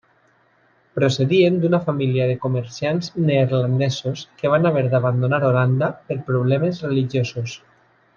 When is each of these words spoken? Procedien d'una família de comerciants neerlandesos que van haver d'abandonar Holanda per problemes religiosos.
Procedien 0.99 1.57
d'una 1.65 1.79
família 1.89 2.25
de 2.31 2.37
comerciants 2.45 3.11
neerlandesos 3.27 4.23
que 4.39 4.51
van 4.55 4.65
haver 4.71 4.83
d'abandonar 4.95 5.41
Holanda 5.51 5.91
per 6.09 6.19
problemes 6.31 6.81
religiosos. 6.87 7.55